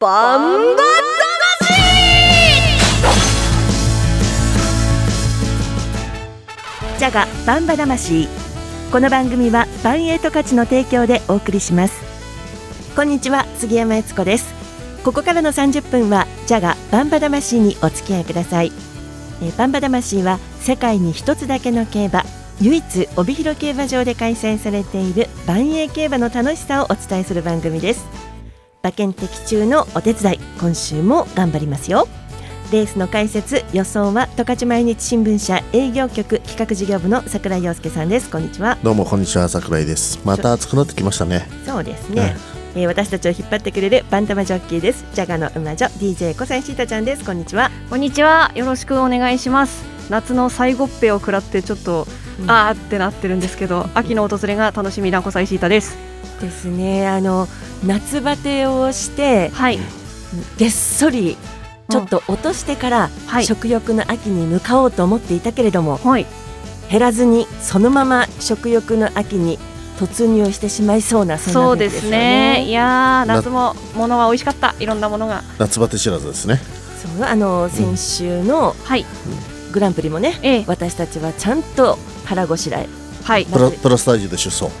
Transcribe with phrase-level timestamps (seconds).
[0.00, 0.82] バンバ
[6.96, 8.28] ジャガバンバ魂。
[8.92, 12.00] この番組はバンエイト価値の提供でお送りします。
[12.94, 14.54] こんにちは杉山悦子です。
[15.02, 18.70] ここからの30分はジャガバンバ魂にお付き合いください。
[19.42, 22.22] えバンバ魂は世界に一つだけの競馬
[22.60, 28.27] 唯一帯広競馬場で開催されている万栄競馬の楽しさをお伝えする番組です。
[28.82, 32.06] 馬券的中のお手伝い今週も頑張りますよ。
[32.70, 38.30] レースの解説予想は十勝毎日新聞社営業局企画事業部の桜井陽介さんです。
[38.30, 38.78] こんにちは。
[38.84, 40.20] どうもこんにちは桜井です。
[40.24, 41.48] また暑くなってきましたね。
[41.66, 42.36] そうですね、
[42.76, 45.04] えー私たちを引っ張ってくれるバンタマジョッキーです。
[45.12, 47.24] ジャガの馬女 DJ 小西シータちゃんです。
[47.24, 47.72] こんにちは。
[47.90, 48.52] こんにちは。
[48.54, 49.84] よろしくお願いします。
[50.08, 52.06] 夏の最後っぺを食らってちょっと、
[52.40, 52.48] うん。
[52.48, 55.96] あーってなってるんですけど秋の訪れが楽しみな小西シータです。
[56.40, 57.08] ですね。
[57.08, 57.48] あの
[57.84, 59.78] 夏バテをしてはい。
[60.58, 61.36] げっそり
[61.88, 63.44] ちょっと落としてから、はい。
[63.44, 66.26] 食欲の秋に向かおうと思っていたけれどもはい。
[66.90, 69.58] 減らずにそのまま食欲の秋に
[69.98, 72.62] 突入してしまいそうなそうなですすよね。
[72.62, 72.70] いね。
[72.72, 74.74] やー夏もものは美味しかった。
[74.80, 75.42] いろんなものが。
[75.58, 76.60] 夏バテ知らずですね。
[77.02, 79.04] そうあの先週のはい。
[79.72, 80.64] グランプリもね、ええ。
[80.66, 82.88] 私たちはちゃんと腹ごしらえ。
[83.24, 83.46] はい。
[83.46, 84.72] プラプラスタージュで出走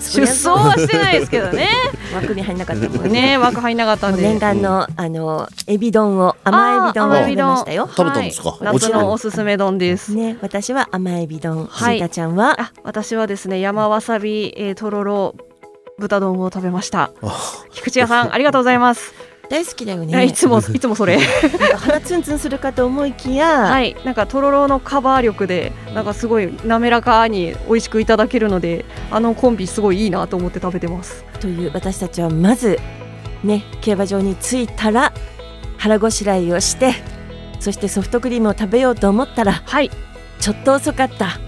[0.00, 1.68] 出走はしてないですけどね。
[2.14, 3.38] 枠に入んなかったもんね。
[3.38, 4.22] 枠入んなかったんで。
[4.22, 7.88] 念願のあのエビ丼を甘エビ丼を食べましたよ。
[7.88, 8.50] 食べたんですか？
[8.50, 8.58] はい。
[8.62, 10.14] 夏のおすすめ丼です。
[10.14, 11.98] ね、私は甘エビ丼、はい。
[11.98, 12.60] シータちゃんは？
[12.60, 15.34] あ私はですね山わさび、えー、とろろ
[15.98, 17.10] 豚丼を食べました。
[17.22, 17.38] あ
[17.72, 19.12] 菊池屋さんありがとうございます、
[19.50, 20.24] 大好きだよね。
[20.24, 32.78] いつも いつもそれ鼻ツンツンするかと思いきや、はいなんかとろろのカバー力でなんかすごい滑らかに美味しくいただけるのであのコンビすごいいいなと思って食べてますという私たちはまず
[33.42, 35.12] ね競馬場に着いたら
[35.78, 36.94] 腹ごしらえをして、
[37.58, 39.90] そしてソフトクリームを食べようと思ったらはい
[40.38, 41.38] ちょっと遅かった。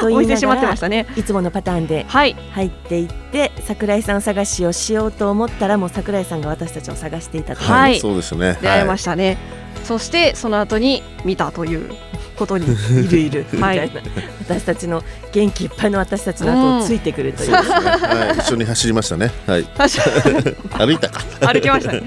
[0.00, 1.06] と置いてしま言いながらってましたね。
[1.16, 2.36] いつものパターンではい。
[2.52, 7.62] 入っていって桜井さん探しをしようと思ったらもう桜井さんが私たちを探していたと。
[7.62, 7.66] い。
[7.66, 8.58] うはいそうですね。
[8.60, 9.38] 出会いまししたね、
[9.84, 11.94] そしてその後に見たという
[12.36, 13.76] ことにいるいる みたはい。
[13.76, 14.02] いな、
[14.40, 15.02] 私たちの
[15.32, 18.38] 元気いっぱいの私たちの後をついてくるという、たはい。
[18.38, 19.30] 一緒に走りましたね。
[19.46, 19.64] はい。
[20.76, 21.20] 歩いたか。
[21.52, 22.02] 歩きましたね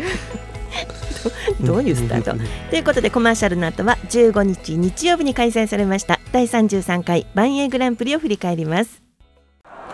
[1.62, 2.36] どういうスタート？
[2.70, 9.02] ということでコマーシャルの後は15日日曜日に開催されました第33回万栄グランプリを振り返ります。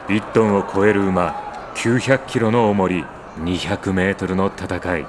[0.08, 3.04] 1トンを超える馬900キロの重り
[3.40, 5.06] 200メートルの戦い。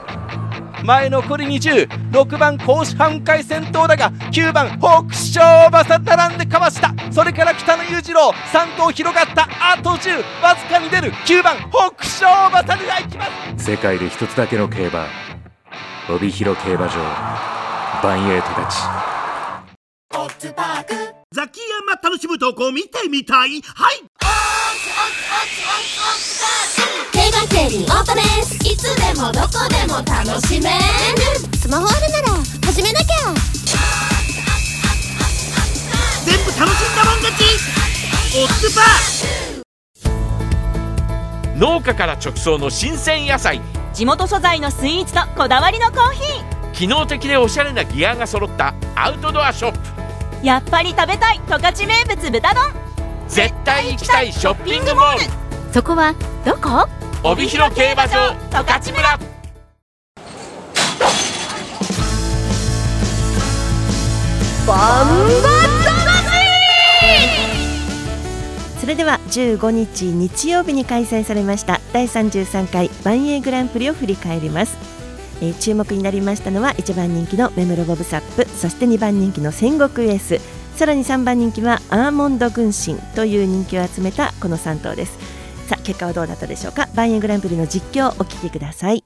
[0.85, 6.95] 前残り206番甲子半回先頭だが9番北勝馬さ並んでかわした。
[7.11, 9.49] それから北野裕次郎3頭広がった。
[9.61, 11.13] あと10わずかに出る。
[11.27, 13.27] 9番北勝馬さが行きま
[13.59, 13.65] す。
[13.71, 15.07] 世界で一つだけの競馬
[16.09, 16.95] 帯広競馬場
[18.01, 18.77] バンエイトたち。
[21.33, 23.61] ザキヤマ楽しむ投稿見てみたい。
[23.61, 24.05] はい。
[27.13, 30.79] 競馬競輪オートレースいつでもどこでも楽しめる。
[31.59, 32.29] スマホあるなら
[32.65, 33.35] 始めなきゃ。
[36.25, 37.43] 全部楽しんだもん勝ち。
[38.39, 43.61] オッズパー農家から直送の新鮮野菜
[43.97, 49.79] 地元素材のスイーツとこだわりのコーヒ機能的でおしゃれなギアが揃ったアウトドアショップ。
[50.43, 52.63] ーやっぱり食べたい十勝名物豚丼。
[53.27, 55.21] 絶対行きたいショッピングモール。
[55.73, 56.15] そこは
[56.45, 56.87] どこ？
[57.23, 59.19] 帯広競馬場十勝村。
[64.67, 65.09] バン
[65.43, 65.66] バ
[68.87, 74.79] それでは15日日曜日に開催されました第33回万栄グランプリを振り返ります、
[75.43, 80.39] えー注目になりましたのは1番人気のメムロボブサップそして2番人気の戦国エース
[80.79, 85.19] さらに3番人気はアーモンド軍神という人気を集めたこの3頭です。
[85.67, 86.89] さあ結果はどうだったでしょうか？
[86.95, 89.03] 万栄グランプリの実況をお聞きください。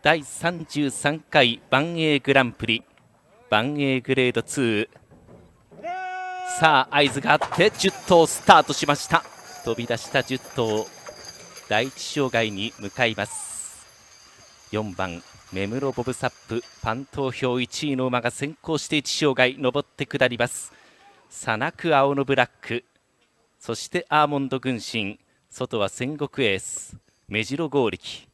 [0.00, 2.82] 第33回万栄グランプリ
[3.50, 4.88] 万栄グレード2
[6.58, 9.22] さあ合図があって10頭スタートしました。
[9.64, 10.86] 飛び出した10頭
[11.68, 13.86] 第一障害に向かいます。
[14.72, 20.72] 4番目室ボブサップファン投票1位の馬が先行して1障害登って下ります。
[21.30, 22.84] さなく青のブラック。
[23.58, 25.18] そしてアーモンド軍神
[25.50, 26.96] 外は戦国エース。
[27.28, 28.28] 目白剛力。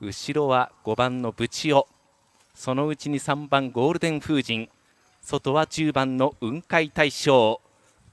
[0.00, 1.86] 後ろは5番のブチオ。
[2.54, 4.70] そのうちに3番ゴールデン風神。
[5.30, 7.60] 外は10番の雲海大将。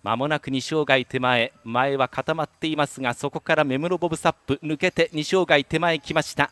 [0.03, 1.51] まもなく2障害手前。
[1.63, 6.51] 前は固まっていますがそこから目室ボブサップ抜けて2障害手前来ました。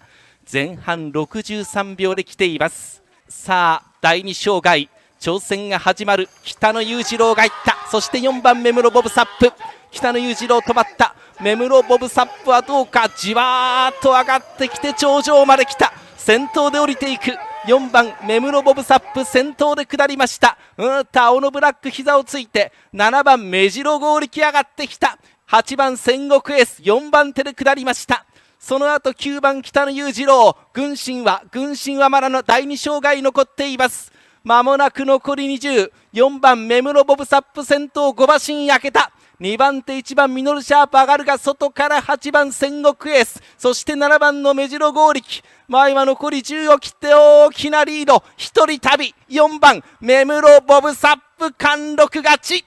[0.51, 3.03] 前半63秒で来ています。
[3.29, 4.89] さあ第2障害
[5.19, 6.27] 挑戦が始まる。
[6.43, 7.77] 北野裕次郎がいった。
[7.91, 9.53] そして4番目室ボブサップ。
[9.91, 11.13] 北野裕次郎止まった。
[11.39, 13.07] 目室ボブサップはどうか。
[13.15, 15.93] じわーっと上がってきて頂上まで来た。
[16.17, 17.37] 先頭で降りていく。
[17.67, 20.55] 4番目室ボブサップ先頭で下りました。
[20.77, 25.17] うんと青のブラック膝をついて7番目白剛力上がってきた。
[25.49, 26.83] 8番戦国エース。
[26.83, 28.27] 4番手で下りました。
[28.59, 30.55] その後9番北野裕次郎。
[30.73, 34.11] 軍神は軍神はまだの第2障害残っています。
[34.43, 38.11] まもなく残り204番目室ボブサップ先頭。
[38.11, 39.11] 5馬身焼けた。
[39.41, 43.41] 2番手1番ミノルシャープ上がるが外から8番戦国エース。
[43.57, 48.17] そして7番の目白剛力前は残り10を切って大きなリード。
[48.37, 49.15] 1人旅。
[49.29, 49.83] 4番。
[49.99, 52.65] 目室ボブサップ貫禄勝ち。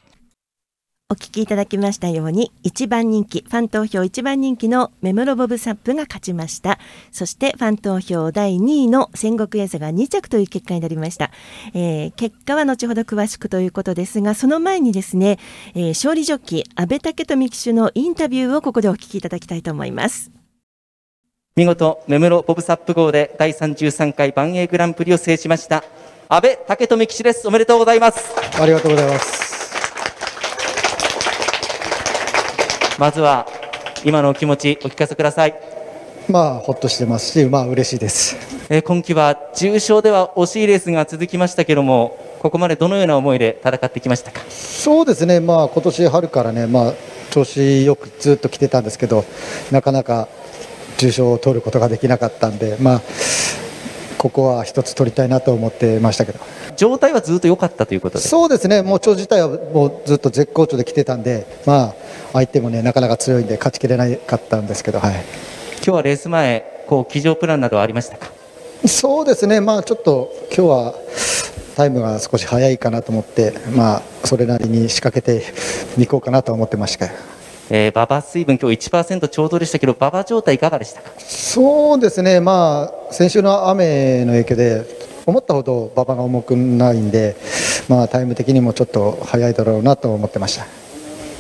[1.11, 6.79] お聞きいただきましたように1番人気ファン投票1番人気のメムロボブサップが勝ちました。
[7.13, 11.31] そしてファン投票第2位の戦国エースが2着という結果になりました、
[11.73, 15.39] えー、結果は後ほど詳しくということですがその前にですね、
[15.75, 20.38] えー、勝利ジョッキー安倍武富騎手のインタビューをここでお聞きいただきたいと思います。
[21.59, 25.83] 見事目室ボブサップ号で第33回万栄グランプリを制しました
[26.29, 27.49] 安倍武富騎手です。
[27.49, 28.33] おめでとうございます。
[28.63, 29.75] ありがとうございます。
[32.97, 33.49] まずは
[34.05, 35.61] 今のお気持ちお聞かせください。
[36.29, 38.37] まあほっとしてますしまあ嬉しいです、
[38.69, 44.43] えー、今季は重賞では惜しいレースが続きましたけどもここまでどのような思いで戦ってきましたか？
[44.49, 45.41] そうですね。
[45.41, 46.93] まあ今年春からねまあ
[47.33, 49.25] 調子よくずっと来てたんですけど
[49.73, 50.29] なかなか
[50.99, 53.03] 重賞を取ることができなかったんでまあ
[54.19, 56.41] ここは一つ取りたいなと思ってましたけど。
[56.77, 58.25] 状態はずっと良かったということで。
[58.25, 61.95] そうですね、もう調自体はもうずっと絶好調で来てたんで、まあ、
[62.33, 65.15] 相手もねなかなか強いんで勝ちきれなかったんですけど、はい、
[65.77, 68.31] 今日はレース前こう騎乗プランなどはありましたか？
[68.87, 70.95] そうですね、まあ、ちょっと今日は
[71.77, 75.45] タイムが少し早いかなと思って、まあ、それなりに仕掛けて
[76.01, 77.09] いこうかなと思ってました。
[77.71, 81.11] えー、馬場水分、今日1%ちょうどでしたけど、馬場状態、いかがでしたか？
[81.19, 84.85] そうですね、まあ、先週の雨の影響で、
[85.27, 87.37] 思ったほど馬場が重くないんで、
[87.89, 90.67] まあ、タイム的にもちょっと早いだろうなと思ってました。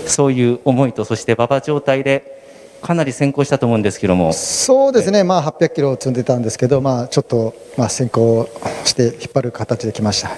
[0.06, 2.36] そういう思いと、そして馬場状態で、
[2.82, 4.32] かなり先行したと思うんですけども。
[4.34, 8.48] そうですね、まあ、800キロを積んでたんですけど、まあ、ちょっと、まあ、先行
[8.84, 10.30] して引っ張る形できました。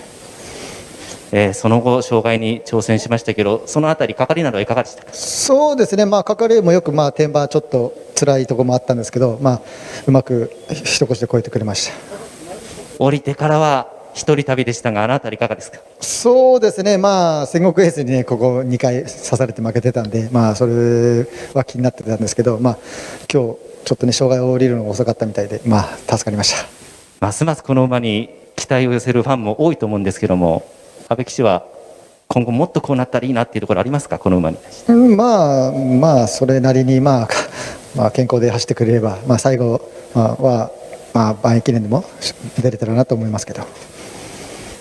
[1.33, 5.13] えー、その後、障害に挑戦しましたけど、そのあたり、かかりなどはいかがでしたか？
[5.13, 9.61] そうですね、まあ、かかりもよく、まあ、天馬、ちょっと辛いところもあったんですけど、まあ、
[10.07, 11.95] うまく一腰で超えてくれました。
[12.99, 15.79] 降りてからは一人旅でしたが、あのあたり、いかがですか？
[16.01, 22.79] そうですね、まあ、戦国エースに、ね、ここ2回刺されて負けてたんで、まあ、それは気になってたんですけど、まあ
[23.33, 26.69] 今日ちょっとね、障害を降りるのが遅かったみたいで、まあ、助かりました。
[27.21, 30.65] ますますこの馬に期待を寄せるファンも多いと思うんですけども。
[31.11, 31.67] 阿部騎手は
[32.29, 34.59] 今後もっとこうなったらいいなっていうところありますか、この馬に。
[34.87, 37.29] うん、まあ、まあ、それなりに、まあ、
[37.97, 39.81] まあ、健康で走ってくれれば、まあ、最後
[40.15, 40.71] は、
[41.13, 42.05] まあ、万駅伝でも
[42.63, 43.65] 出れたらなと思いますけど。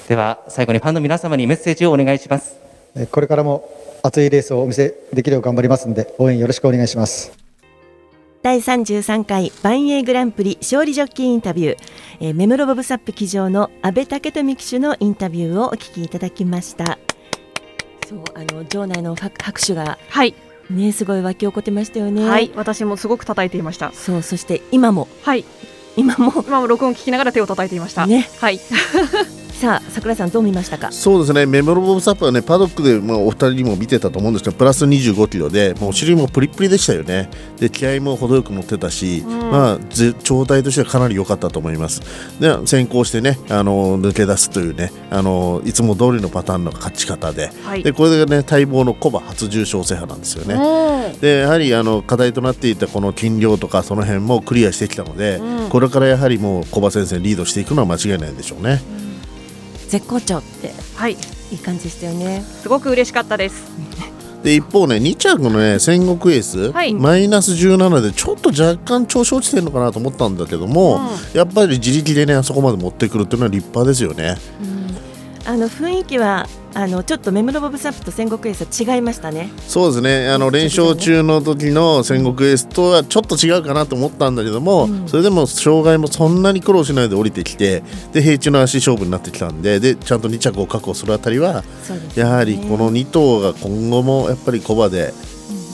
[0.08, 2.58] では、最後にファンの皆様にメッセージをお願いします。
[3.12, 3.68] これからも
[4.04, 7.39] 熱いレースをお見せできるよう頑張りますので、応援よろしくお願いします。
[8.42, 11.78] 第33回万栄グランプリ勝利ジョッキーインタビュー、
[12.22, 16.98] えー、メムロボブサップ騎乗の阿部武富騎手のインタビューをお聞きいただきました。
[18.08, 20.34] そうあの場内の拍手がはい。
[20.70, 22.28] ねすごい沸き起こってましたよね。
[22.28, 22.50] はい。
[22.56, 23.92] 私もすごく叩いていました。
[23.92, 25.10] そうそして今も。
[25.24, 25.44] はい。
[25.98, 26.32] 今も。
[26.48, 28.08] 今も録音聞きながら手を叩いていました。
[28.08, 28.30] ね。
[28.40, 28.60] はい
[29.60, 30.90] さあ桜井さんどう見ましたか？
[30.90, 31.46] そうですね。
[31.46, 37.30] メモロボブサップはねパドックで、まあ、お二人にも見てたと思うんですけどプラス2 5キロでもうお尻もプリプリでしたよね。
[37.58, 39.80] で気合も程よく乗ってたし、うん、まあ
[40.24, 42.00] 状態としてはかなり良かったと思います。
[42.40, 47.52] で先行してねあの抜け出すというねあのいつも通りのパターンの勝ち方で。
[47.66, 51.18] はい、でこれがね待望のコバ初重賞制覇なんですよね。
[51.20, 58.82] でやはりあの課題となっていたこの斤量とかその辺もクリアしてきたので、うん、これからやはりもうコバ先生リードしていくのは間違いないでしょうね。
[59.90, 61.18] うん絶好調ってはい。
[61.52, 62.44] いい感じでしたよね。
[62.62, 63.64] すごく嬉しかったです。
[64.44, 70.96] で一方ね2着のね戦国エース、はい、マイナス17でちょっと若干調子落ちてるのかなと思ったんだけども、
[71.34, 74.38] うん、やっぱり自力でねあそこまで持ってくるっていうのは立派ですよね。
[75.50, 79.50] うん、あの雰囲気はあのちょっとメムロボブサップと戦国エースは違いましたね。
[79.68, 80.30] そうですね。
[80.30, 91.68] あの連勝中の時の戦国エースとはちょっと違うかなと思ったんだけども、うん、それでも障害もそんなに苦労しないで降りてきて、で平地の足勝負になってきたんで、でちゃんと2着を確保するあたりは、ね、
[92.16, 95.14] やはりこの2頭が今後もやっぱりコバで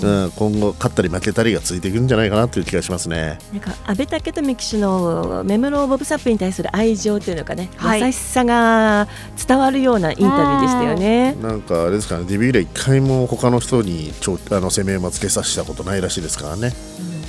[0.04, 3.40] うん、今後勝ったり負けたりがついていくんじゃないかなという気がしますね。
[3.52, 9.08] なんか安倍武富騎手のメムロボブサップに対する愛情というのかね、はい優しさが
[9.48, 11.36] 伝わるようなインタビューでしたよね。
[11.42, 16.72] なんかあれですかねデビュー以来一回も他の人にちょあの攻め馬つけさせたことないらしいですからね、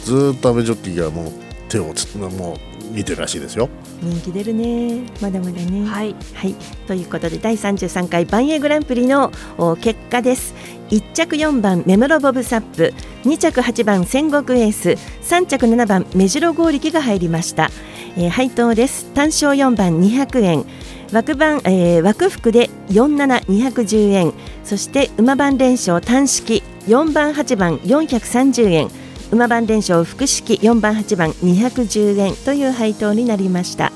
[0.04, 1.32] ずーっと阿部ジョッキーがもう
[1.68, 3.68] 手をつもう見てるらしいですよ。
[4.00, 5.86] 人気出るね、まだまだね。
[5.86, 6.54] はい、はい、
[6.86, 10.54] ということで第33回バンエーグランプリのお結果です。
[10.90, 14.90] 1着4番メムロボブサップ2着8番戦国エース
[15.22, 17.70] 3着7番目白剛力が入りました、
[18.16, 19.06] えー配当です。
[19.12, 20.64] 単勝4番200円
[21.12, 24.32] 枠番、えー枠服で47210円
[24.64, 28.88] そして馬番連勝単式4番8番430円
[29.32, 33.90] 馬番連勝複式4番8番210円という配当になりました。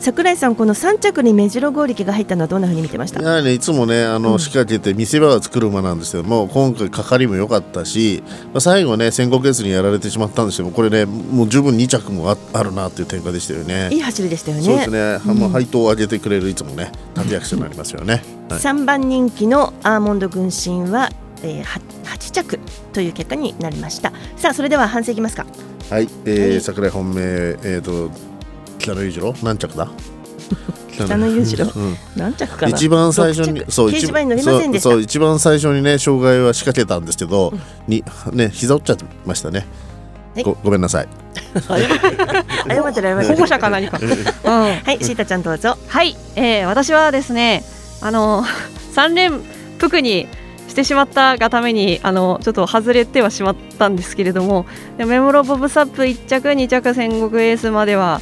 [0.00, 3.22] 桜井さんこの3着に目白剛力が入ったのはどんな風に見てました？
[3.22, 13.90] やはりねいつもねあの仕掛けて見せ場を作る馬なんですけども今回かかりも良かったし、まあ、最後ね戦国エースにやられてしまったんですけどこれねもう十分2着もああるなっていう展開でしたよね。
[13.92, 14.62] いい走りでしたよね。
[14.62, 15.38] そうですね、うん。
[15.38, 18.22] もう配当を上げてくれるいつもね立役者になりますよね。
[18.48, 18.58] はい。
[18.58, 21.10] 3番人気のアーモンド軍神は、
[21.42, 22.58] えー、は8着
[22.94, 24.12] という結果になりました。
[24.36, 25.44] さあそれでは反省いきますか。
[25.90, 28.10] はい、えー、桜井本命、えー、と
[28.80, 29.34] 北野裕次郎？
[29.42, 29.88] 何着だ？
[30.96, 31.70] 北野裕次郎？
[31.76, 31.96] うん。
[32.16, 32.68] 何着かな？
[32.68, 34.88] 一番最初に6着そう掲示板に乗りませんでした。
[34.88, 37.52] そうそう一番最初にね障害は仕掛けたんですけど、
[37.86, 39.66] にね膝折っちゃってましたね、
[40.34, 41.08] はいごごめんなさい。
[41.68, 42.26] 謝ってる
[42.68, 43.98] 謝ってる保護者か何か。
[44.00, 44.10] うん。
[44.50, 45.76] はいシータちゃんどうぞ。
[45.86, 47.62] はい、えー、私はですね、
[48.00, 48.44] あの
[48.92, 49.40] 三連
[49.78, 50.26] 服に
[50.68, 58.20] してしまったがためにあのちょっと外れてはしまったんですけれども、でメモロボブサップ1着、2着戦国エースまでは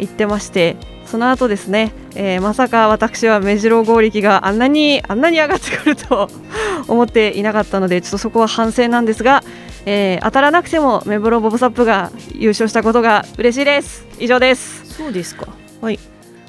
[0.00, 0.76] 行ってまして、
[1.06, 6.28] その後ですね、えーまさか私は目白剛力があんなにあんなに上がってくると
[6.88, 9.42] 思っていなかったので、ちょっとそこは反省なんですが、
[9.86, 14.04] えー当たらなくてもメブロボブサップが優勝したことが嬉しいです。
[14.18, 14.84] 以上です。
[14.94, 15.46] そうですか。
[15.80, 15.98] はい。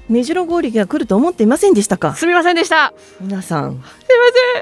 [0.10, 2.14] 目白剛力が来ると思っていませんでしたか？
[2.16, 2.94] すみませんでした。
[3.22, 3.72] 皆さん。
[3.72, 3.84] すみま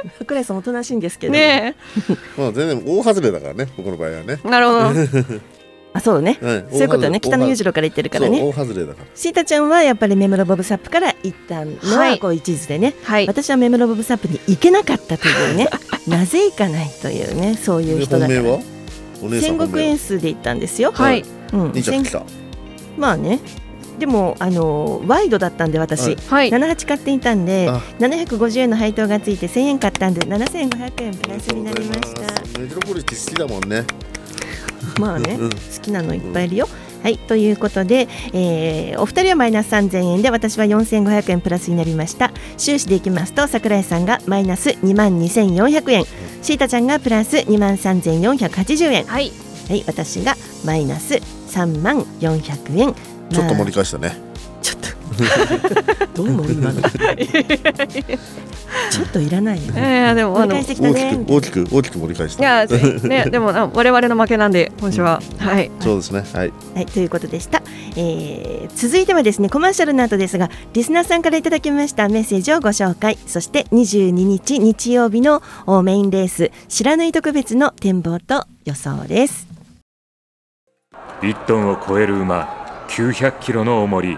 [0.03, 0.11] せん。
[0.19, 1.33] 桜井さんおとなしいんですけど。
[1.33, 1.75] ね
[2.37, 4.89] まあ全然大外れだからね僕の場合はねなるほど
[5.93, 6.37] あ、そうね。
[6.41, 7.19] はいそういうことね。
[7.19, 8.41] 北野裕次郎から言ってるからね。
[8.41, 9.07] 大外れだから。
[9.15, 12.93] シータちゃんはやっぱりメムロボブサップから行ったのははいこう一途でね、
[13.27, 15.67] 私はメムロボブサップに行けなかったというね。
[16.07, 18.41] なぜ行かないというねそういう人だから。
[18.41, 18.59] で本命は？
[19.21, 19.89] お姉さん戦国本命は？
[19.91, 20.91] 演数で行ったんですよ。
[20.91, 21.25] はい。
[21.53, 22.23] うん、二着来た。
[22.97, 23.39] まあね。
[23.97, 26.49] でもあのワイドだったんで私、はい。
[26.49, 27.81] 78買っていたんであ。
[27.99, 32.59] 750円の配当がついて1000円買ったんで7500円プラスになりました。
[32.59, 33.83] メジロポリス好きだもんね
[34.99, 36.69] まあね、うん好きなのいっぱいいるよ。
[37.01, 42.31] はいということで、えーお二人はマイナス3000円で私は4500円プラスになりました。
[42.57, 46.05] 収支でいきますと桜井さんがマイナス2万2400円。
[46.41, 49.05] シータちゃんがプラス2万3480円。
[49.05, 49.31] はい、
[49.69, 52.95] はい、私がマイナス3万400円。
[53.29, 54.28] ちょっと盛りり返したね
[56.15, 56.81] どう思う今の
[58.91, 60.65] ちょっといらないよえー、でもあの大ね。
[60.65, 60.83] きく
[61.33, 62.63] 大きく大きく盛り返した。
[62.63, 65.71] いやねでも あ我々の負けなんで今週は、はい。
[65.79, 66.23] そうですね。
[66.33, 66.53] はい。
[66.75, 67.61] はい、ということでした、
[67.95, 73.17] えー続いてはですねコマーシャルの後ですがリスナーさんからいただきましたメッセージをご紹介。
[73.25, 79.47] そして22日日曜日のおメインレース白縫い特別の展望と予想です。
[81.21, 82.47] 1トンを超える馬
[82.89, 84.17] 900キロの重り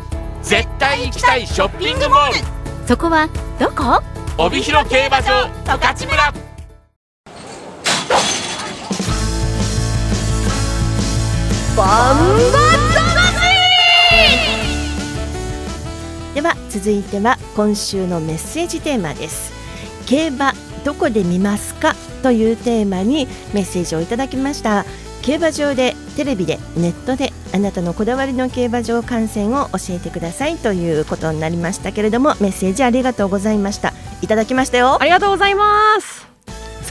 [0.43, 2.37] 絶対行きたいショッピングモール。
[2.87, 3.29] そこは
[3.59, 4.01] どこ？
[4.37, 6.33] 帯広競馬場十勝村。
[11.77, 12.17] バン。
[16.33, 19.53] では続いては今週のメッセージテーマです。
[20.07, 21.93] 競馬どこで見ますか？
[22.23, 24.85] というテーマにメッセージをいただきました。
[25.21, 33.93] 競馬場でテレビでネットであなたのこだわりの競馬場観戦を教えてくださいということになりましたけれどもメッセージありがとうございました。
[34.21, 35.01] いただきましたよ。
[35.01, 36.30] ありがとうございます。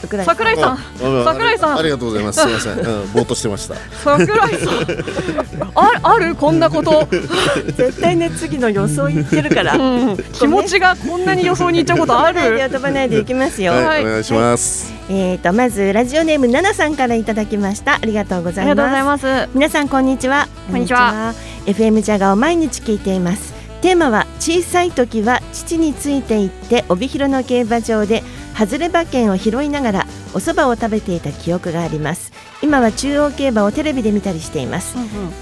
[0.01, 0.79] 桜井桜井さん。
[1.25, 1.79] 桜井さん。
[1.79, 2.41] ありがとうございます。
[2.41, 3.75] すみません、うん、 ぼーっとしてました。
[4.03, 5.73] 桜井さん。
[5.75, 6.35] あ ある？
[6.35, 7.07] こんなこと、
[7.77, 12.59] 絶対ね次の予想言ってるから、うん、気持ちがこんなに予想に行っちゃうことある？
[12.71, 17.95] 飛ばないでいきますよ、はい、お願いします、えーとまずラジオネームナナさんからいただきました。
[17.95, 18.71] ありがとうございます。
[18.71, 19.49] ありがとうございます。
[19.55, 20.49] 皆さんこんにちは。
[20.71, 21.35] こんにちは。
[21.67, 21.89] こんにちは。
[21.89, 23.53] FM ジャガを毎日聞いています。
[23.83, 28.23] テーマは小さい時は父について行って帯広の競馬場で
[28.61, 32.31] 外れ馬券を拾いながらお蕎麦を食べていた記憶があります。
[32.63, 34.97] 今は中央競馬をテレビで見たりしています、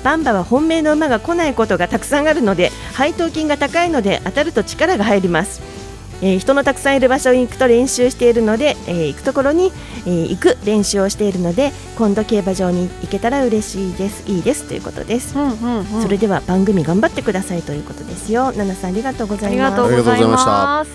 [0.05, 5.61] バンバは本命の馬が来ないことがたくさんあるので配当金が高いので当たると力が入ります。
[6.21, 9.73] えー人のたくさんいる場所に行くと練習しているので、えー行くところに、
[10.07, 14.23] えー行く練習をしているので今度競馬場に行けたら嬉しいです。
[14.27, 14.65] いいです。
[14.69, 15.35] ということです、
[16.03, 18.53] それでは番組頑張ってくださいということですよ。
[18.53, 19.75] ナナさんありがとうございます。
[19.75, 20.91] ありがとうございます。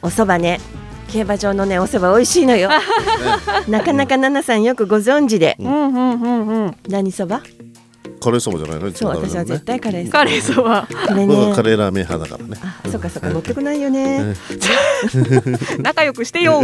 [0.00, 0.60] お蕎麦ね
[1.08, 2.70] 競馬場のねお蕎麦美味しいのよ。
[3.68, 6.76] なかなかナナさんよくご存知で、うんうんうんうん。
[6.88, 7.57] 何蕎麦？
[8.18, 8.92] カレーそばじゃないの？
[8.92, 10.86] そう私は絶対カレーカレーそば。
[10.88, 12.56] カレーラーメン派だからね。
[12.62, 14.34] あそっかそっか乗ってこないよね。
[15.80, 16.62] 仲良くしてよ。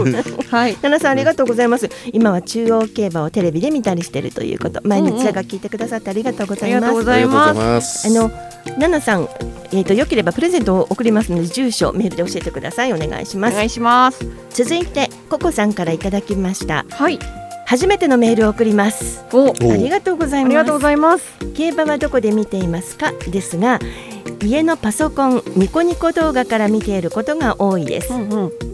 [0.50, 0.76] はい。
[0.82, 1.88] ナナさんありがとうございます。
[2.12, 4.80] 今は中央競馬をテレビで見たりしてるということ。
[4.84, 8.06] 毎日が聞いてくださってありがとうございます、ありがとうございます。
[8.06, 8.68] ありがとうございます。
[8.68, 9.28] あのナナさん
[9.72, 12.92] えーと良ければプレゼントを送りますので住所メールで教えてください。
[12.92, 13.54] お願いします。
[13.54, 14.26] お願いします。
[14.50, 16.84] 続いてココさんからいただきました。
[16.90, 17.18] はい
[17.66, 19.24] 初めてのメールを送ります。
[19.32, 19.48] お。
[19.48, 20.46] ありがとうございます。
[20.46, 21.24] ありがとうございます。
[21.54, 23.12] 競馬はどこで見ていますか？
[23.12, 23.78] ですが
[24.42, 28.12] 家のパソコンニコニコ動画から見ていることが多いです、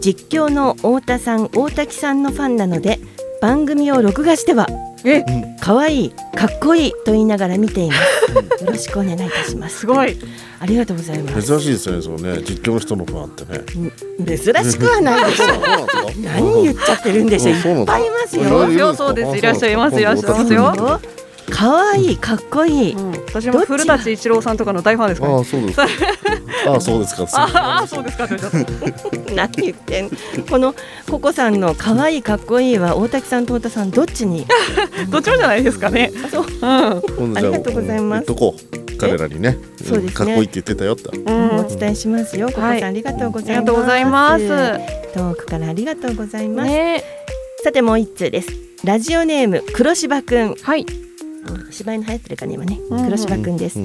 [0.01, 2.99] 実況の太田さん大滝さんのファンなので
[3.41, 4.67] 番組を録画しては
[5.03, 5.23] え
[5.59, 8.63] 可愛いかっこいいと言いながら見ています。
[8.63, 9.79] よろしくお願いいたします。
[9.79, 10.17] すごい。
[10.59, 11.47] ありがとうございます。
[11.47, 14.37] 珍しいですねそうね実況の人のファンってね。
[14.37, 14.37] 珍
[14.71, 15.55] しくはないでしょそう。
[16.21, 17.53] 何言っちゃってるんでしょう。
[17.53, 18.43] いっぱいいますよ。
[18.43, 20.75] いろいろいるんですかそうですいらっしゃいますあいらっしゃいますよ。
[20.75, 21.01] よ
[21.51, 22.95] 可愛いかっこいい、
[23.27, 25.87] 私も古舘一郎さんとかの大ファンですからああそうですか
[26.67, 27.27] ああそうですか。
[27.33, 28.27] ああそうですか。
[29.35, 30.09] 何言ってん
[30.49, 30.75] この
[31.09, 34.45] ココさんの可愛いかっこいいは大滝さんと太田さんどっちに？
[35.09, 36.11] どっちもじゃないですかね。
[36.25, 36.45] あそう。
[37.25, 37.37] うん。
[37.37, 38.19] ありがとうございます。
[38.19, 38.97] 言っとこう。
[38.97, 39.57] 彼らにね。
[39.83, 40.11] そうですね。
[40.11, 41.17] かっこいいって言ってたよって。
[41.17, 41.49] うん。
[41.57, 42.47] お伝えしますよ。
[42.47, 43.57] ココさん、はいありがとうございます。
[43.57, 44.47] ありがとうございます。
[45.15, 46.69] 遠くからありがとうございます。
[46.69, 47.03] ね。
[47.63, 48.49] さてもう一通です。
[48.83, 50.55] ラジオネーム黒柴くん。
[50.61, 50.85] はい。
[51.71, 52.79] 芝居の流行ってるかね今ね。
[52.89, 53.79] うん黒柴くんです。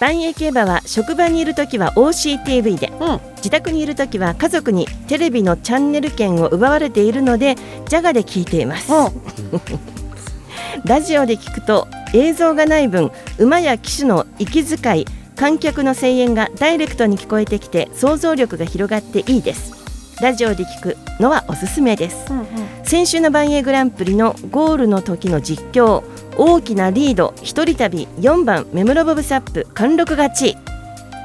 [0.00, 2.90] うん万栄競馬は職場にいるときは OCTV で、
[3.36, 8.90] 自宅にいるときは家族にテレビのチャンネル権を奪われているのでジャガで聞いています。
[10.86, 19.79] ラジオで聞くと映像がない分馬や騎手の息遣い観客の声援がダイレクトに聞こえてきて想像力が広がっていいです
[20.20, 22.26] ラジオで聞くのはおすすめです、
[22.84, 26.02] 先週の万栄グランプリのゴールの時の実況
[26.36, 30.56] 大きなリード一人旅4番メムロボブサップ貫禄勝ち。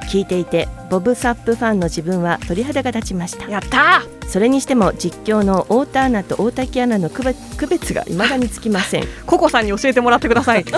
[0.10, 3.50] 聞いていてボブサップファンの自分は鳥肌が立ちました。
[3.50, 4.04] やった！
[4.28, 7.24] それにしても実況の太田アナと大滝アナの区
[7.68, 9.08] 別が未だにつきません。
[9.26, 10.66] ココさんに教えてもらってください。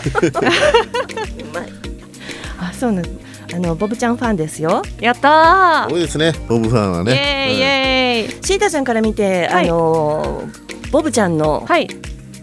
[2.60, 3.06] あそうなん
[3.54, 4.82] あのボブちゃんファンですよ。
[5.00, 6.34] やった多いですね。
[6.48, 8.46] ボブファンはーイねエーイイエーイ。
[8.46, 9.66] シータさんから見て、はい。
[9.66, 10.44] あの
[10.92, 11.88] ボブちゃんのはい。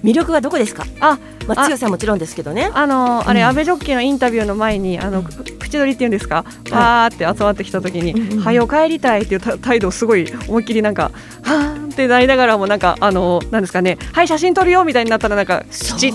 [0.03, 0.85] 魅力はどこですか？
[1.01, 1.67] あまあ、あ。
[1.67, 2.71] 強さはもちろんですけどね。
[2.75, 11.11] あのあれ、うん安倍ジョッキーのインタビューの前にあのく口取りっていうんですか、わーって集まってきた時にうんうん「はよ帰りたい」っていうた態度をすごい思いっきりなんか
[11.43, 16.13] 「はーってなりながらもなんかあのなんですかね「はい写真撮るよ」みたいになったらなんかきちっ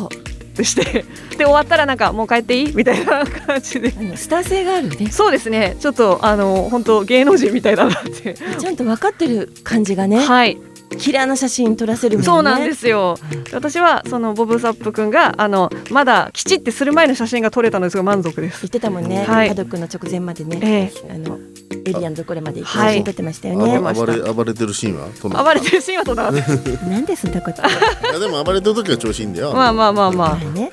[0.50, 1.06] として
[1.38, 3.92] で終わったらなんか「もう帰っていい?」みたいな感じで。
[4.16, 5.10] スター性があるね。
[5.12, 5.76] そうですね。
[5.80, 8.36] ちょっとあの本当芸能人みたいだなって。
[8.58, 10.58] ちゃんと分かってる感じがね、はい
[10.98, 12.26] キラーな写真撮らせるもんね。
[12.26, 13.16] そうなんですよ。
[13.54, 18.62] 私はそのボブサップ君があのまだきちってする前の写真が撮れたのですごい満足です。
[18.62, 19.50] 言ってたもんね、はい。
[19.50, 21.38] パドックの直前までね、えあの
[21.86, 24.06] エリアのところまで行っ写真撮ってましたよあね、ました。
[24.06, 25.44] 暴れ暴れてるシーンは？
[25.44, 26.32] 暴れてるシーンは撮った。
[26.90, 27.62] なんでそんなこと
[28.10, 29.54] いやでも暴れてる時は調子いいんだよ。
[29.54, 30.12] まあまあまあ。
[30.12, 30.38] まあ。
[30.58, 30.72] ね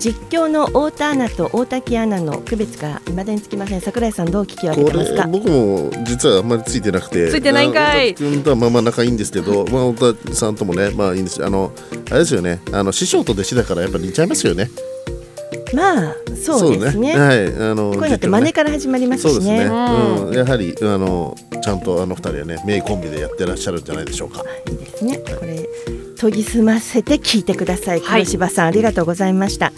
[0.00, 3.80] 実況の太田アナと大滝アナの区別が未だにつきません。
[3.82, 5.24] 桜井さんどう聞き分けこてますか？
[5.24, 7.28] れ僕も実はあんまりついてなくて。
[7.28, 8.14] ついてないんかい。
[8.14, 11.44] 君とはまあまあ仲いいんですけど、まあ、太田さんともねまあいいんです。
[11.44, 11.72] あの
[12.08, 12.60] あれですよね。
[12.72, 14.70] あの師匠と弟子だからやっぱ似ちゃいますよね
[15.74, 17.16] まあそうですね。
[17.18, 17.46] はい。
[17.46, 19.32] あのこういうのって真似から始まりますしね。
[19.32, 20.28] そうですね、うん。
[20.28, 24.44] うん、やはりあのちゃんとあの二人はね名コンビでやってらっしゃるんじゃないでしょうか。
[24.68, 25.18] いいですね。
[25.18, 25.68] これ
[26.20, 28.02] 研ぎ澄ませて聞いてください。
[28.02, 29.72] 黒柴さん、ありがとうございました、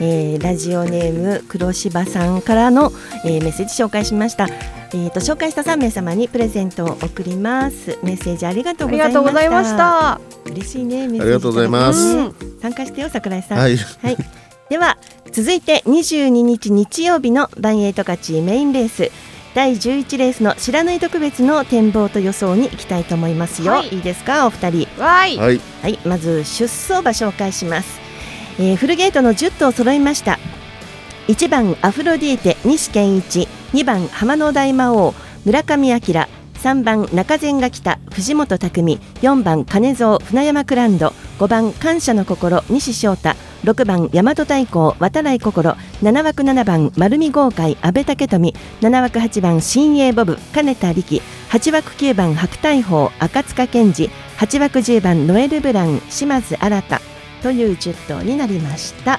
[0.00, 2.92] えーラジオネーム黒柴さんからの、
[3.24, 4.48] えーメッセージ紹介しました。
[4.94, 7.98] えー、と紹介した3名様にプレゼントを送ります。
[8.02, 10.20] メッセージありがとうございました。
[10.46, 11.20] 嬉しいねメッセージ。
[11.22, 12.14] ありがとうございます。
[12.16, 13.58] ね参加してよ桜井さん。
[13.58, 13.76] はい。
[14.68, 14.96] では
[15.34, 19.10] 続いて22日日曜日のバンエイト勝ちメインレース。
[19.52, 23.88] 第11レースの白縫い特別の展望と予想に行きたいと思いますよ、はい。
[23.88, 24.46] い、いですか？
[24.46, 25.02] お二人。
[25.02, 25.36] はい。
[25.36, 27.98] はい、まず出走馬紹介します、
[28.60, 30.38] えーフルゲートの10頭揃いました。
[31.26, 33.48] 1番アフロディーテ西健一。
[33.72, 35.96] 2番浜の大魔王村上明。
[35.96, 39.00] 3番中前が来た藤本匠。
[39.20, 43.34] 4番金蔵船山クランド5番感謝の心西翔太。
[43.64, 45.76] 6番大和太鼓渡来心。
[46.02, 48.54] 7枠7番丸見豪快阿部武富。
[48.82, 51.22] 7枠8番新鋭ボブ金田力。
[51.50, 54.10] 8枠9番白大鵬赤塚健二。
[54.38, 56.82] 8枠10番ノエル・ブラン島津新。
[57.42, 59.18] という10頭になりました。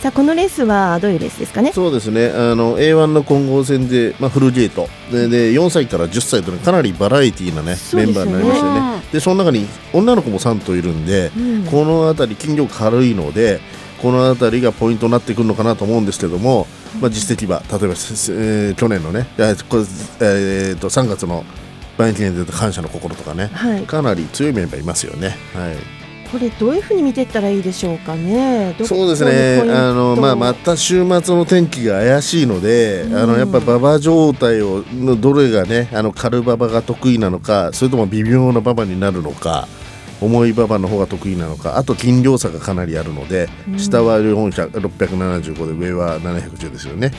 [0.00, 1.72] さあこのレースはどういうレースですかね？
[1.72, 2.28] そうですね。
[2.28, 4.88] あの A1 の混合戦で、まあ、フルゲート。
[5.10, 7.76] でで4歳から10歳といかなりバラエティーな、ねね。
[7.94, 9.02] メンバーになりましたよね。
[9.12, 11.64] でその中に女の子も3頭いるんで、うん。
[11.64, 13.60] この辺り筋力軽いので
[14.00, 16.68] この辺りがポイントになってくるのかなと思うんですけども、
[17.00, 21.44] まあ、実績は例えば、えー去年のね、えーと3月の
[21.96, 23.82] 万円記念で感謝の心とかね、はい。
[23.82, 25.36] かなり強いメンバーいますよね。
[25.52, 25.76] はい
[26.30, 28.74] これどういうふうに見ていったらいいでしょうかね？
[28.84, 29.62] そうですね。
[29.70, 39.68] あの、まあ、また週末の天気が怪しいので、あのやっぱ馬場状態をのどれがねあの軽馬場が得意なのかそれとも微妙な馬場になるのか
[40.20, 43.78] 重い馬場の方が得意なのかあと斤量差がかなりあるので、うん。
[43.78, 47.12] 下は400 675で上は710ですよね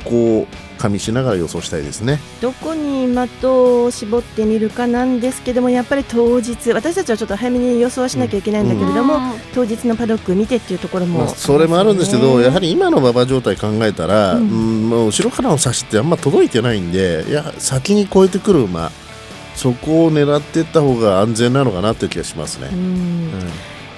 [0.00, 0.46] こを
[0.78, 2.18] 加味しながら予想したいですね。
[2.40, 9.20] どこに的を絞ってみるかなんですけどもやっぱり当日私たちはちょっと早めに予想しなきゃいけないんだけれども、
[9.54, 18.90] 当日のパドック見てっていうところも、まあ、それもあるんですけど、やはりり今の馬場状態考えたら、ううんんもう後ろからの差しってあんま届いてないんでいや先に超えてくる馬
[19.54, 22.70] そこを狙っていった方が安全なのかなという気がしますね。
[22.72, 23.30] うん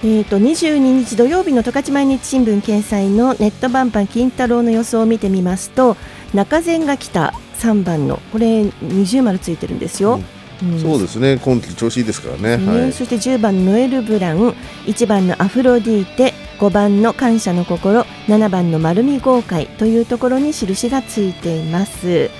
[0.08, 5.96] えー、と22日土曜日の十勝毎日新聞掲載のネットバンパン金太郎の予想を見てみますと
[6.32, 10.20] 中前が来た3番のこれ二重丸ついてるんですよ。
[10.62, 10.78] うん。
[10.78, 11.38] そうですね。
[11.38, 12.56] 今季調子いいですからね。
[12.56, 12.82] ね。
[12.82, 12.92] はい。
[12.92, 14.54] そして10番ノエル・ブラン。
[14.84, 16.34] 1番のアフロディーテ。
[16.60, 18.02] 5番の感謝の心。
[18.28, 22.30] 7番の丸見豪快というところに印がついています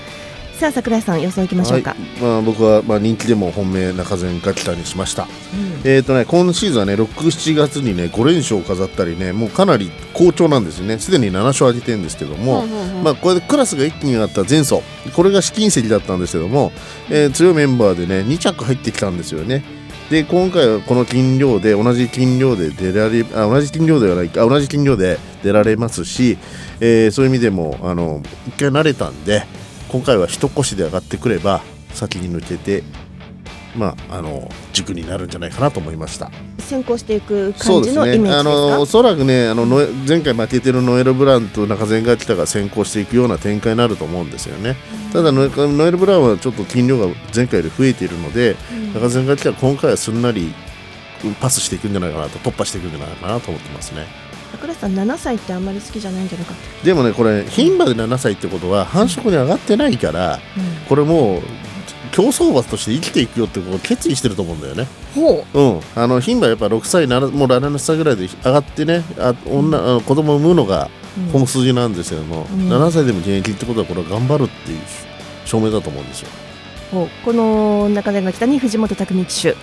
[0.57, 1.99] さあ桜井さん予想いきましょうか、はい。
[2.19, 5.23] まあ、僕はまあ人気でも本命中前が来たにしました。
[5.23, 5.29] うん。
[5.83, 10.97] えーとね、今シーズンはね6、7月にね5連勝を飾ったりねもうかなり好調なんですよね。
[10.97, 13.03] すでに7勝挙げてるんですけども、うんうんうん。
[13.03, 14.81] まあ、これでクラスが一気に上がった前走。
[15.15, 16.71] これが試金石だったんですけども、
[17.11, 19.63] えー強いメンバーでね2着入ってきたんですよね。
[20.09, 26.37] で今回はこの斤量で同じ斤量で出られあ同じ斤量ではないあ同じ斤量で出られますし、
[26.79, 29.43] えーそういう意味でもあの一回慣れたんで
[29.89, 31.61] 今回は一腰で上がってくれば
[31.93, 32.83] 先に抜けて
[33.75, 36.31] まあ、あの軸になるんじゃないかなと思いました。
[36.57, 38.43] 先行していくそうです感じのイメージですか？
[38.43, 39.65] のおそらくね、あの
[40.07, 44.75] 前回負けてるノエル・ブランと中前が来たが先行していくような展開になると思うんですよね。
[45.13, 48.55] ただノエノエル・ブランはちょっと筋量が前回より増えているので、
[48.95, 50.55] 中前が来たら今回はすんなり
[51.39, 54.07] パスしていくんじゃないかなと突破していくんじゃないかなと思ってますね。
[54.51, 60.39] 桜井さん7歳ってあんまり好きじゃないんじゃないかでもねこれ牝馬で7歳ってことは繁殖に上がってないから、
[60.87, 61.41] これもう
[62.11, 64.87] 競走馬として生きていくよってことを決意してると思うんだよね。
[65.13, 65.61] ほう。
[65.61, 71.31] ん、あの牝馬やっぱ6歳ならもう7歳ぐらいで上がってねあ女、あの子供を産むのがうん。
[71.31, 72.55] 本筋なんですけども、う。
[72.55, 72.71] ん。
[72.71, 74.79] 7歳でも現役ってことはこれは頑張るっていう
[75.45, 76.29] 証明だと思うんですよ。
[76.91, 77.09] ほう。
[77.25, 79.55] この中でが来たに藤本匠騎手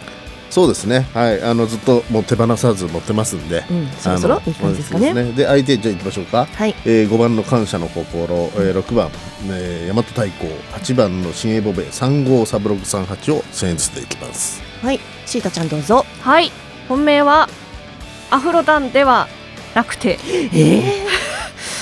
[0.54, 3.88] そうですね、はい、あのずっともう手放さず乗ってますんで、うん。
[3.88, 5.12] そろそろあのいい感じですかね。
[5.32, 6.76] で相手じゃあ行きましょうか、はい。
[6.84, 9.10] えー、5番の感謝の心、えー、6番、
[9.48, 14.62] えー、大和太鼓8番の新鋭ボベ3号サブログ38を1000円ずつでいきます。
[14.80, 15.00] はい。
[15.26, 16.06] シータちゃんどうぞ。
[16.20, 16.52] はい。
[16.88, 17.48] 本命は
[18.30, 19.26] アフロダンでは
[19.74, 20.20] なくて。
[20.52, 21.04] え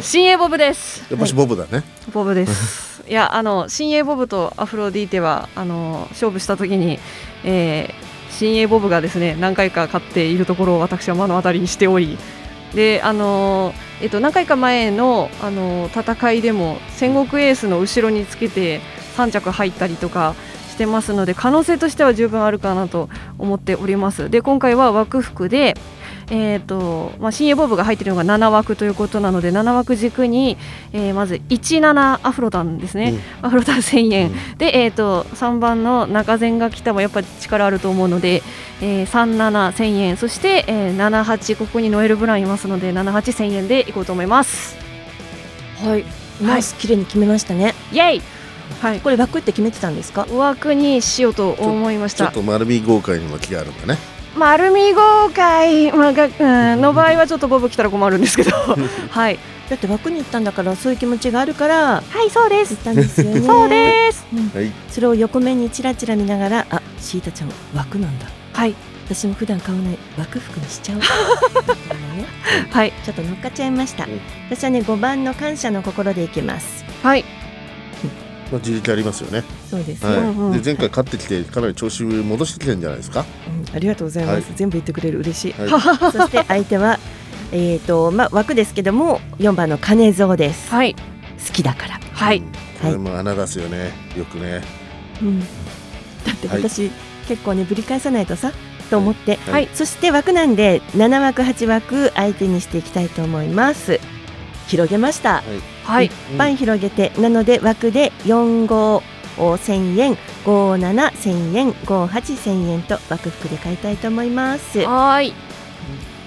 [0.00, 1.04] 新鋭ボブです。
[1.10, 3.02] やっぱしボブだね、ボブです。
[3.08, 6.98] いやあの新鋭ボブとアフロディーテはあの勝負した時に、
[7.44, 12.18] えー新鋭ボブがですね何回か勝っているところを私は目の当たりにしており、
[12.74, 18.82] であのえっと何回か前のあの戦いでも戦国エースの後ろにつけて
[19.16, 20.34] 3着入ったりとか
[20.76, 23.08] ししてますので可能性としては十分あるかなと
[23.38, 24.28] 思っております。
[24.28, 25.74] で今回は枠服で
[26.28, 30.56] えーとまあ、新鋭ボブが入っているのが7枠ということなので7枠軸に、
[30.92, 38.42] えー、まず17アフロタンですね、うん、アフロタン1000円、うん、で、えーと、3番の中前が来たもやっぱり力あると思うので、
[38.82, 40.16] えー、37000円。
[40.16, 44.76] そして、えー、78ここにノエル・ブランいますので78000円でいこうと思います。
[45.84, 46.04] はい。
[46.42, 47.72] ナイス綺麗に決めましたね。
[47.92, 48.22] イエイ
[48.80, 50.26] はい、これ枠って決めてたんですか？
[50.30, 52.26] 枠にしようと思いました。
[52.26, 53.98] ちょっと丸み豪快にも気があるんだね。
[54.36, 56.28] 丸み豪快、まあが
[56.74, 58.50] うん、の場合はちょっとボブ来たら困るんですけど、
[59.10, 59.38] はい。
[59.70, 62.74] だって枠に行ったんだからそういう気持ちがあるからはいそうです。
[62.74, 63.40] 行ったんですよね。
[63.40, 68.26] そうです、うん、はい、それを横目にちらちら見ながらあシータちゃん枠なんだ。
[68.52, 68.74] はい。
[69.08, 70.98] 私も普段買わない枠服にしちゃう。
[70.98, 71.04] ね、
[72.70, 72.92] はい。
[73.04, 74.06] ちょっと乗っかっちゃいました、
[74.50, 76.84] 私はね5番の感謝の心でいきます。
[77.02, 77.24] はい
[78.50, 79.44] まあ、自力ありますよね。
[79.68, 83.24] そうです、ね、はい、で前回勝ってきてかなり調子戻してきてるんじゃないですか？
[83.68, 84.34] うん、ありがとうございます。
[84.34, 85.52] はい、全部言ってくれる嬉しい。
[85.52, 85.68] はい、
[86.12, 86.98] そして相手は
[87.52, 90.70] えっ、ー、とまあ枠ですけども4番の金蔵です。
[90.70, 90.94] はい。
[90.94, 92.00] 好きだから。
[92.12, 92.42] はい。
[92.82, 93.92] これも穴出すよね。
[94.16, 94.62] よくね。
[95.20, 95.40] うん。
[95.40, 95.46] だ
[96.32, 96.90] って私、
[97.28, 98.52] 結構ねぶり返さないとさ。
[98.90, 103.98] と思って、はい、そして枠なんで7枠8枠相手にしていきたいと思います
[104.68, 105.44] 広げました、はい、
[106.02, 106.06] い。
[106.06, 109.02] っぱい広げて、なので枠で4号
[109.36, 114.80] 1000円571000円58000円と枠服で買いたいと思います。
[114.80, 115.32] はい。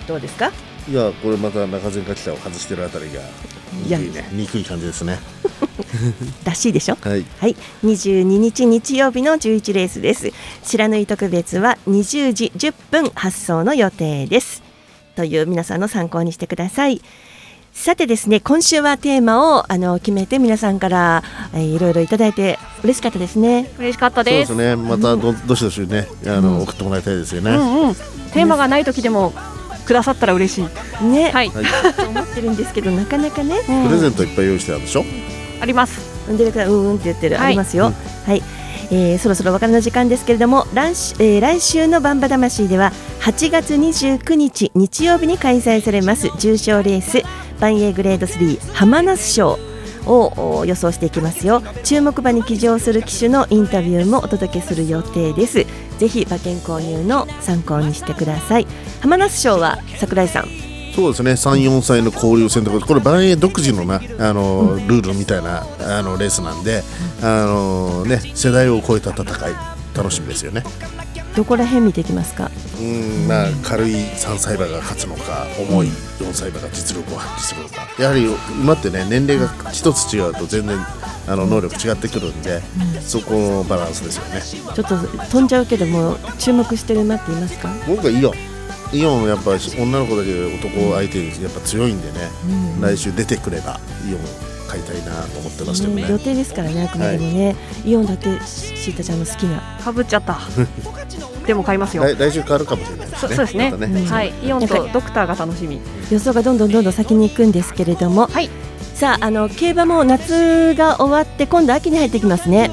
[0.08, 0.52] どうですか？
[0.88, 3.22] いやこれまた中前かきたを外してるあたりが
[3.86, 4.28] 憎いね。
[4.32, 5.20] 憎い感じですね。
[6.46, 6.98] らしいでしょ？
[7.02, 10.32] はい、はい、22日日曜日の11レースです。
[10.64, 14.62] 白縫い特別は20時10分発送の予定です。
[15.16, 17.02] という皆さんの参考にしてください
[17.74, 23.72] さてですね今週はテーマをあの決めて皆さんから、えー、いろいろいただいて嬉しかったですね。
[23.80, 24.50] 嬉しかったです。
[24.50, 24.84] そうですね。
[24.84, 29.34] またど,、どしどしねあの、うん、送ってもらいたいですよね、うんうん、テーマがない時でも
[29.86, 31.04] くださったら嬉しい。
[31.06, 31.32] ね。
[31.32, 35.06] はい、はい、と思ってるんですけどなかなかね、プレゼントいっぱい用意してあるでしょ？
[35.62, 36.00] あります。
[36.28, 37.86] ディレクターうんうんって言ってる、はい、ありますよ、
[38.26, 38.44] はい、
[38.92, 47.22] えー、そろそろお別れの時間ですけれども来,、えー、来週のバンバ魂では8月29日日曜日に開催されます重賞レース
[47.60, 49.60] 万栄グレード3浜那須賞
[50.06, 51.62] を予想していきますよ。
[51.84, 55.66] 注目馬に騎乗する騎手のインタビューもお届けする予定です。
[56.00, 58.68] ぜひ馬券購入の参考にしてください。
[59.02, 60.69] 浜那須賞は桜井さん。
[60.96, 61.36] そうですね。
[61.38, 66.84] 三四歳の交流戦とかこれ万栄独自のなあの、ルールみたいなあのレースなんで、
[67.22, 69.54] あのね、世代を超えた戦い
[69.96, 70.64] 楽しみですよね。
[71.36, 72.50] どこら辺見ていきますか？
[72.80, 75.88] うんまあ軽い3歳馬が勝つのか重い
[76.20, 77.88] 4歳馬が実力を発揮するのか。
[78.02, 78.26] やはり
[78.62, 80.78] 馬ってね年齢が一つ違うと全然
[81.28, 82.62] あの能力違ってくるんで、
[82.96, 84.42] うん、そこのバランスですよね。
[84.74, 84.98] ちょっと
[85.28, 87.70] 飛んじゃうけども注目してる馬っていますか？
[87.88, 88.34] 僕はいいよ
[88.92, 92.30] イオンやっぱ女の子だけ男相手にやっぱ強いんでね、
[92.76, 99.80] うん、来週出てくればイオン買いたいなと思ってますけどね、予定ですからねあくまでもね、はい、イオンだってシータちゃんの好きな。
[99.84, 100.40] かぶっちゃった。
[101.46, 102.04] でも買いますよ。
[102.04, 103.36] 来週変わるかもしれないですね。
[103.36, 104.02] そうですね、ね。
[104.02, 104.34] うん、はい。
[104.44, 105.82] イオンとドクターが楽しみ。
[106.12, 108.50] 予想がどんどんどんどん先に行くんですけれども、はい、
[108.94, 112.70] さああの競馬も夏が終わって今度秋に入ってきますね、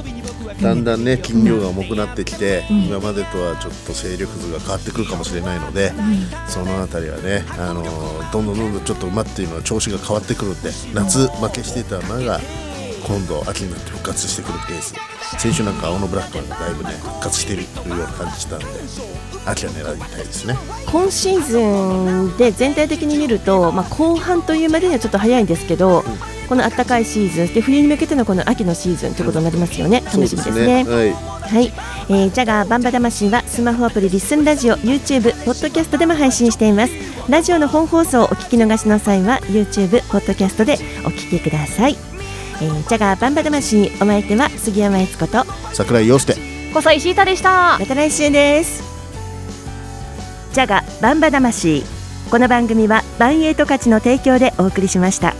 [0.60, 7.84] だんだんね筋量が重くなってきて、うん、今までとはちょっと勢力図が変わってくるかもしれないので、うん、そのあたりはね、あの
[8.32, 10.62] どんどんどんどんちょっと馬っていうのは調子が変わってくるん。
[10.62, 12.40] で夏負けしていた馬が
[13.06, 14.94] 今度秋になって復活してくるケース。
[15.38, 18.66] 先週なんか青のブラックがだいぶね復活しているというような感じしたんで
[19.44, 20.56] 秋は狙いたいですね。
[20.86, 21.58] 今シーズ
[22.34, 30.52] ンで全体的に見ると、まあ、後半というまでにはちょっと早いんですけど、うん、この暖かいシーズンで冬に向けてのこの秋のシーズンということになりますよね、楽しみですね。
[30.52, 31.72] すねはい、はい、
[32.08, 36.92] えー、ジャガーバンバ魂はスマホアプリリッスンラジオ YouTube ポッドキャストでも配信しています。
[37.28, 41.96] ラジオの本放送をお聞き逃しの際は YouTube ポッドキャストでお聞きください。
[42.62, 46.34] えー、ジャガーバンバ魂お相手は杉山悦子と桜井陽介。
[46.72, 47.78] 小西シータでした。
[47.78, 48.82] また来週です。
[50.52, 51.96] ジャガバンバ魂。
[52.28, 55.35] この番組はバンエイト価値の提供でお送りしました